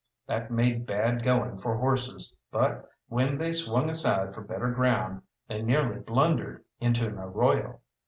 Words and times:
That 0.25 0.49
made 0.49 0.87
bad 0.87 1.21
going 1.21 1.59
for 1.59 1.77
horses, 1.77 2.33
but, 2.51 2.89
when 3.07 3.37
they 3.37 3.53
swung 3.53 3.87
aside 3.87 4.33
for 4.33 4.41
better 4.41 4.71
ground, 4.71 5.21
they 5.47 5.61
nearly 5.61 5.99
blundered 5.99 6.63
into 6.79 7.05
an 7.05 7.19
arroyo. 7.19 7.81